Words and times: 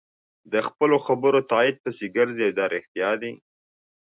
د 0.51 0.53
خپلو 0.67 0.95
خبرو 1.05 1.39
تایید 1.51 1.77
پسې 1.83 2.05
ګرځي 2.17 2.47
دا 2.57 2.65
رښتیا 2.75 3.09
دي. 3.21 3.31